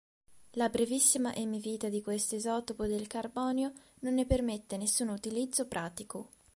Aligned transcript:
La 0.53 0.67
brevissima 0.67 1.31
emivita 1.35 1.87
di 1.87 2.01
questo 2.01 2.33
isotopo 2.33 2.87
del 2.87 3.05
carbonio 3.05 3.71
non 3.99 4.15
ne 4.15 4.25
permette 4.25 4.75
nessun 4.75 5.09
utilizzo 5.09 5.67
pratico. 5.67 6.31